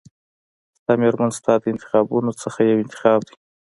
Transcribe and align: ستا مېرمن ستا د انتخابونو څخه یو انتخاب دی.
ستا 0.79 0.93
مېرمن 1.01 1.29
ستا 1.37 1.53
د 1.59 1.63
انتخابونو 1.73 2.31
څخه 2.41 2.59
یو 2.61 2.81
انتخاب 2.83 3.19
دی. 3.27 3.35